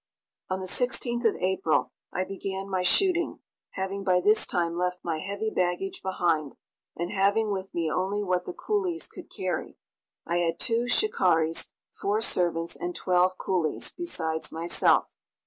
On 0.49 0.61
the 0.61 0.65
16th 0.65 1.25
of 1.29 1.35
April 1.35 1.91
I 2.11 2.23
began 2.23 2.67
my 2.71 2.81
shooting, 2.81 3.37
having 3.73 4.03
by 4.03 4.19
this 4.19 4.47
time 4.47 4.75
left 4.75 4.97
my 5.03 5.19
heavy 5.19 5.51
baggage 5.55 6.01
behind, 6.01 6.53
and 6.95 7.11
having 7.11 7.51
with 7.51 7.75
me 7.75 7.87
only 7.91 8.23
what 8.23 8.45
the 8.47 8.53
coolies 8.53 9.07
could 9.07 9.29
carry. 9.29 9.77
I 10.25 10.37
had 10.37 10.59
two 10.59 10.87
shikaris, 10.87 11.67
four 11.91 12.19
servants 12.19 12.75
and 12.75 12.95
twelve 12.95 13.37
coolies, 13.37 13.91
besides 13.91 14.51
myself. 14.51 15.05